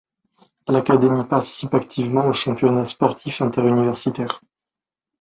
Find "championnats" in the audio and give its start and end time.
2.33-2.85